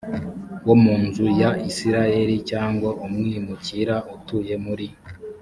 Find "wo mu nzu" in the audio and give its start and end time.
0.65-1.25